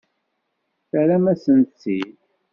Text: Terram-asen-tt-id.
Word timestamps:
Terram-asen-tt-id. 0.89 2.17